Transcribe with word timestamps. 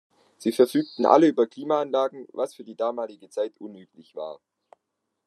Sie 0.39 0.51
verfügten 0.51 1.05
alle 1.05 1.27
über 1.27 1.45
Klimaanlagen, 1.45 2.27
was 2.33 2.55
für 2.55 2.63
die 2.63 2.73
damalige 2.75 3.29
Zeit 3.29 3.53
unüblich 3.59 4.15
war. 4.15 4.39